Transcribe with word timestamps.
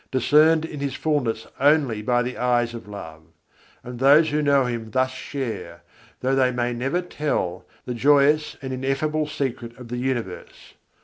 discerned 0.09 0.65
in 0.65 0.79
His 0.79 0.95
fullness 0.95 1.45
only 1.59 2.01
by 2.01 2.23
the 2.23 2.35
eyes 2.35 2.73
of 2.73 2.87
love; 2.87 3.21
and 3.83 3.99
those 3.99 4.29
who 4.31 4.41
know 4.41 4.65
Him 4.65 4.89
thus 4.89 5.11
share, 5.11 5.83
though 6.21 6.33
they 6.33 6.49
may 6.49 6.73
never 6.73 7.03
tell, 7.03 7.65
the 7.85 7.93
joyous 7.93 8.57
and 8.63 8.73
ineffable 8.73 9.27
secret 9.27 9.77
of 9.77 9.89
the 9.89 9.97
universe. 9.97 10.73